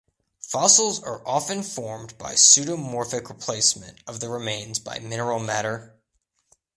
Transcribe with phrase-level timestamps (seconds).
[0.39, 5.93] Fossils are often formed by pseudomorphic replacement of the remains by mineral matter.